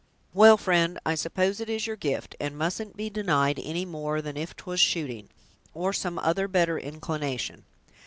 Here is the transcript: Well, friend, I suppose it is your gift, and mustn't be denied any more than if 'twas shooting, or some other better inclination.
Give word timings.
Well, 0.33 0.57
friend, 0.57 0.97
I 1.05 1.13
suppose 1.13 1.59
it 1.59 1.69
is 1.69 1.85
your 1.85 1.95
gift, 1.95 2.35
and 2.39 2.57
mustn't 2.57 2.97
be 2.97 3.07
denied 3.11 3.61
any 3.63 3.85
more 3.85 4.19
than 4.19 4.35
if 4.35 4.55
'twas 4.55 4.79
shooting, 4.79 5.29
or 5.75 5.93
some 5.93 6.17
other 6.17 6.47
better 6.47 6.79
inclination. 6.79 7.65